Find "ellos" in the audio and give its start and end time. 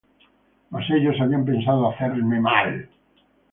0.89-1.21